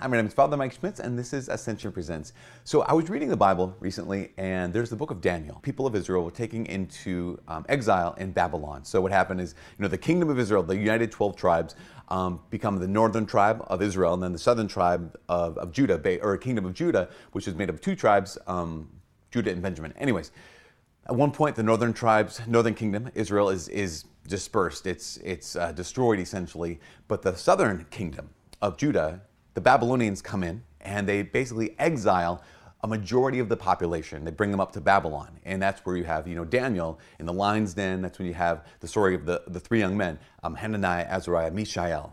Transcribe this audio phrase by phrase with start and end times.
[0.00, 2.32] Hi, my name is Father Mike Schmitz, and this is Ascension Presents.
[2.62, 5.58] So, I was reading the Bible recently, and there's the book of Daniel.
[5.62, 8.84] People of Israel were taken into um, exile in Babylon.
[8.84, 11.74] So, what happened is, you know, the kingdom of Israel, the united 12 tribes,
[12.10, 16.00] um, become the northern tribe of Israel, and then the southern tribe of, of Judah,
[16.22, 18.88] or kingdom of Judah, which is made up of two tribes, um,
[19.32, 19.92] Judah and Benjamin.
[19.98, 20.30] Anyways,
[21.08, 24.86] at one point, the northern tribes, northern kingdom, Israel, is, is dispersed.
[24.86, 26.78] It's, it's uh, destroyed essentially.
[27.08, 28.30] But the southern kingdom
[28.62, 29.22] of Judah
[29.54, 32.42] the Babylonians come in and they basically exile
[32.82, 34.24] a majority of the population.
[34.24, 37.26] They bring them up to Babylon, and that's where you have, you know, Daniel in
[37.26, 38.02] the lion's den.
[38.02, 41.50] That's when you have the story of the, the three young men, um, Hananiah, Azariah,
[41.50, 42.12] Mishael.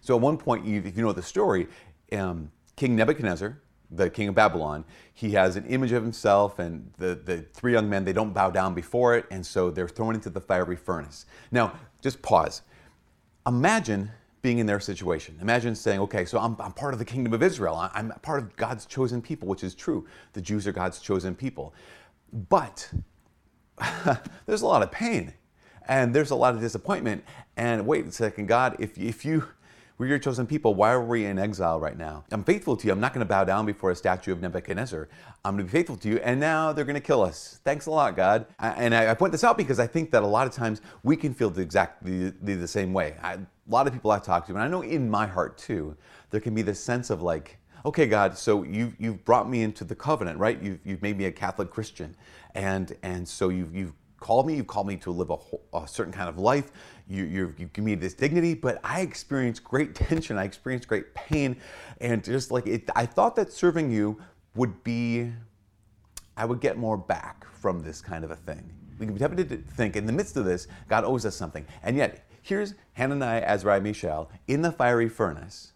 [0.00, 1.66] So at one point, if you know the story,
[2.12, 3.58] um, King Nebuchadnezzar,
[3.90, 7.90] the king of Babylon, he has an image of himself, and the, the three young
[7.90, 11.26] men, they don't bow down before it, and so they're thrown into the fiery furnace.
[11.50, 12.62] Now, just pause.
[13.44, 14.10] Imagine
[14.46, 15.36] being in their situation.
[15.40, 17.90] Imagine saying, okay, so I'm, I'm part of the kingdom of Israel.
[17.92, 20.06] I'm part of God's chosen people, which is true.
[20.34, 21.74] The Jews are God's chosen people.
[22.48, 22.88] But
[24.46, 25.34] there's a lot of pain
[25.88, 27.24] and there's a lot of disappointment.
[27.56, 29.48] And wait a second, God, if, if you
[29.98, 30.74] we're your chosen people.
[30.74, 32.24] Why are we in exile right now?
[32.30, 32.92] I'm faithful to you.
[32.92, 35.08] I'm not going to bow down before a statue of Nebuchadnezzar.
[35.42, 36.18] I'm going to be faithful to you.
[36.18, 37.60] And now they're going to kill us.
[37.64, 38.44] Thanks a lot, God.
[38.58, 41.32] And I point this out because I think that a lot of times we can
[41.32, 43.16] feel the exactly the, the same way.
[43.22, 45.96] I, a lot of people I've talked to, and I know in my heart too,
[46.30, 49.84] there can be this sense of like, okay, God, so you've, you've brought me into
[49.84, 50.60] the covenant, right?
[50.60, 52.16] You've, you've made me a Catholic Christian.
[52.54, 55.36] And, and so you've, you've called me, you've called me to live a,
[55.76, 56.72] a certain kind of life.
[57.08, 60.36] You, you give me this dignity, but I experienced great tension.
[60.36, 61.56] I experienced great pain.
[62.00, 64.20] And just like it, I thought that serving you
[64.56, 65.32] would be,
[66.36, 68.68] I would get more back from this kind of a thing.
[68.98, 71.64] We can be tempted to think in the midst of this, God owes us something.
[71.82, 75.72] And yet, here's Hananiah, Azariah, Mishael in the fiery furnace.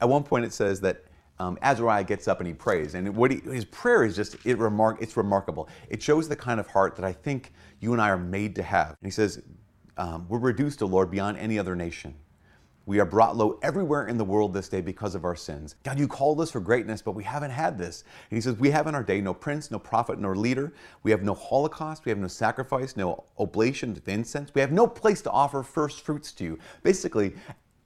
[0.00, 1.04] At one point, it says that
[1.38, 4.58] um, Azariah gets up and he prays, and what he, his prayer is just it
[4.58, 5.68] remark, it's remarkable.
[5.88, 8.62] It shows the kind of heart that I think you and I are made to
[8.62, 8.90] have.
[8.90, 9.42] And he says,
[9.96, 12.14] um, "We're reduced, O Lord, beyond any other nation.
[12.86, 15.74] We are brought low everywhere in the world this day because of our sins.
[15.84, 18.70] God, you called us for greatness, but we haven't had this." And he says, "We
[18.70, 20.72] have in our day no prince, no prophet, nor leader.
[21.02, 22.04] We have no holocaust.
[22.04, 24.54] We have no sacrifice, no oblation of incense.
[24.54, 27.34] We have no place to offer first fruits to you." Basically,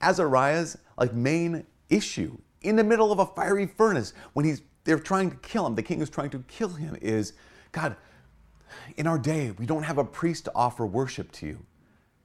[0.01, 5.31] Azariah's like main issue in the middle of a fiery furnace when he's they're trying
[5.31, 5.75] to kill him.
[5.75, 6.97] The king is trying to kill him.
[7.01, 7.35] Is
[7.73, 7.97] God,
[8.97, 11.67] in our day, we don't have a priest to offer worship to you.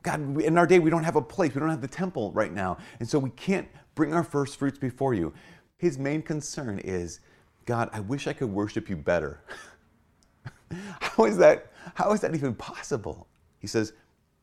[0.04, 1.56] God, in our day, we don't have a place.
[1.56, 2.78] We don't have the temple right now.
[3.00, 5.34] And so we can't bring our first fruits before you.
[5.78, 7.22] His main concern is,
[7.66, 9.42] God, I wish I could worship you better.
[11.00, 11.72] how is that?
[11.96, 13.28] How is that even possible?
[13.60, 13.94] He says,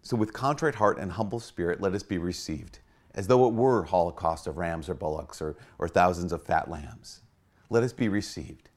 [0.03, 2.79] So with contrite heart and humble spirit, let us be received
[3.15, 7.23] as though it were holocaust of rams or bullocks or, or thousands of fat lambs.
[7.69, 8.71] Let us be received.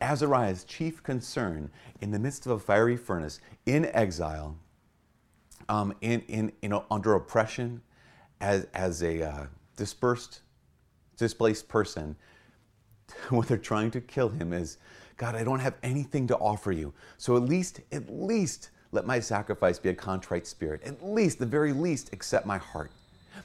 [0.00, 1.70] Azariah's chief concern
[2.00, 4.56] in the midst of a fiery furnace, in exile,
[5.68, 7.82] um, in, in, you know, under oppression,
[8.40, 9.46] as, as a uh,
[9.76, 10.40] dispersed,
[11.16, 12.16] displaced person,
[13.30, 14.78] what they're trying to kill him, is
[15.16, 16.92] God, I don't have anything to offer you.
[17.16, 20.82] So at least, at least, let my sacrifice be a contrite spirit.
[20.84, 22.90] At least, the very least, accept my heart.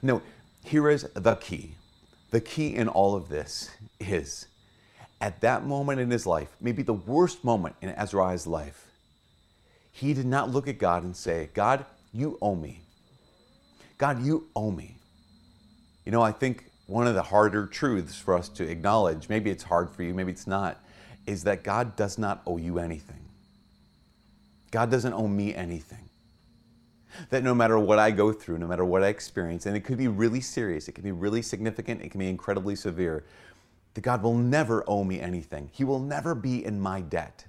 [0.02, 0.22] No,
[0.64, 1.76] here is the key.
[2.32, 4.48] The key in all of this is
[5.20, 8.88] at that moment in his life, maybe the worst moment in Azariah's life,
[9.92, 12.82] he did not look at God and say, God, you owe me.
[13.98, 14.96] God, you owe me.
[16.06, 19.64] You know, I think one of the harder truths for us to acknowledge, maybe it's
[19.64, 20.84] hard for you, maybe it's not,
[21.26, 23.30] is that God does not owe you anything.
[24.72, 26.10] God doesn't owe me anything.
[27.30, 29.98] That no matter what I go through, no matter what I experience, and it could
[29.98, 33.26] be really serious, it can be really significant, it can be incredibly severe,
[33.94, 35.70] that God will never owe me anything.
[35.74, 37.46] He will never be in my debt.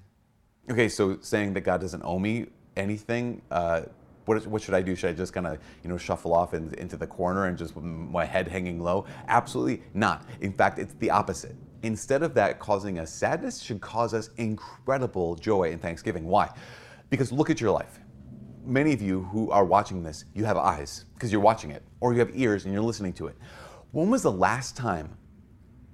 [0.71, 2.47] Okay, so saying that God doesn't owe me
[2.77, 3.83] anything, uh,
[4.25, 4.95] what, what should I do?
[4.95, 7.77] Should I just kind of you know shuffle off in, into the corner and just
[7.77, 9.07] my head hanging low?
[9.29, 10.27] Absolutely not.
[10.41, 11.57] In fact, it's the opposite.
[11.83, 16.25] Instead of that causing us sadness, should cause us incredible joy and thanksgiving.
[16.27, 16.51] Why?
[17.11, 17.99] Because look at your life
[18.65, 22.13] many of you who are watching this, you have eyes because you're watching it, or
[22.13, 23.37] you have ears and you're listening to it.
[23.93, 25.17] When was the last time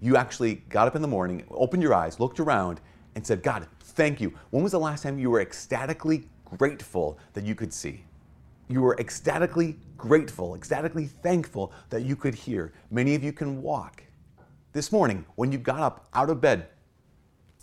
[0.01, 2.81] you actually got up in the morning, opened your eyes, looked around,
[3.15, 4.33] and said, God, thank you?
[4.51, 8.05] When was the last time you were ecstatically grateful that you could see?
[8.69, 12.73] You were ecstatically grateful, ecstatically thankful that you could hear.
[12.91, 14.03] Many of you can walk.
[14.73, 16.69] This morning, when you got up out of bed,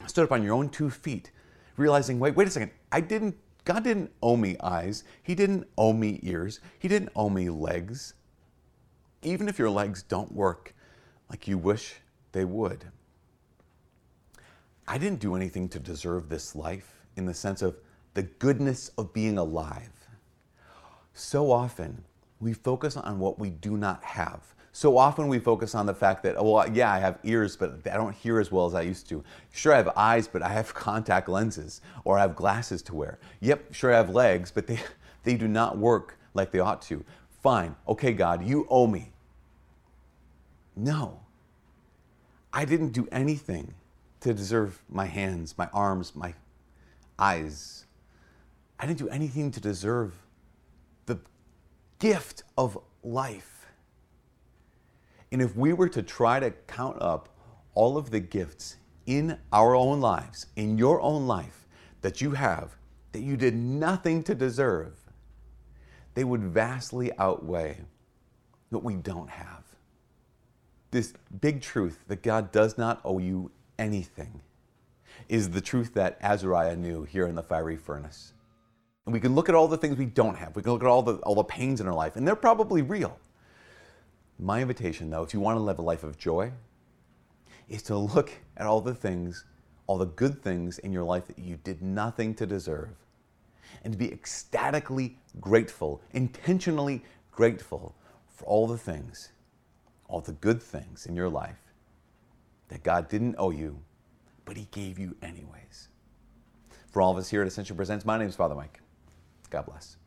[0.07, 1.31] stood up on your own two feet,
[1.77, 3.35] realizing, wait, wait a second, I didn't
[3.65, 5.03] God didn't owe me eyes.
[5.23, 6.59] He didn't owe me ears.
[6.77, 8.13] He didn't owe me legs.
[9.23, 10.75] Even if your legs don't work
[11.31, 11.95] like you wish
[12.31, 12.85] they would.
[14.87, 17.75] I didn't do anything to deserve this life in the sense of
[18.13, 20.04] the goodness of being alive.
[21.17, 22.03] So often,
[22.41, 24.41] we focus on what we do not have.
[24.73, 27.79] So often we focus on the fact that, oh, well, yeah, I have ears, but
[27.89, 29.23] I don't hear as well as I used to.
[29.53, 33.17] Sure, I have eyes, but I have contact lenses, or I have glasses to wear.
[33.39, 34.77] Yep, sure, I have legs, but they,
[35.23, 37.05] they do not work like they ought to.
[37.41, 39.13] Fine, okay, God, you owe me.
[40.75, 41.21] No,
[42.51, 43.73] I didn't do anything
[44.19, 46.33] to deserve my hands, my arms, my
[47.17, 47.85] eyes.
[48.77, 50.13] I didn't do anything to deserve
[51.99, 53.67] gift of life.
[55.31, 57.29] And if we were to try to count up
[57.73, 61.67] all of the gifts in our own lives, in your own life,
[62.01, 62.75] that you have,
[63.11, 64.97] that you did nothing to deserve,
[66.13, 67.79] they would vastly outweigh
[68.69, 69.63] what we don't have.
[70.91, 74.41] This big truth that God does not owe you anything
[75.27, 78.33] is the truth that Azariah knew here in the fiery furnace.
[79.05, 80.55] And we can look at all the things we don't have.
[80.55, 82.81] We can look at all the, all the pains in our life, and they're probably
[82.81, 83.19] real.
[84.39, 86.51] My invitation, though, if you want to live a life of joy,
[87.69, 89.45] is to look at all the things,
[89.87, 92.89] all the good things in your life that you did nothing to deserve,
[93.83, 97.95] and to be ecstatically grateful, intentionally grateful
[98.27, 99.29] for all the things,
[100.07, 101.59] all the good things in your life
[102.69, 103.79] that God didn't owe you,
[104.45, 105.89] but He gave you anyways.
[106.91, 108.79] For all of us here at Ascension Presents, my name is Father Mike.
[109.49, 109.97] God bless.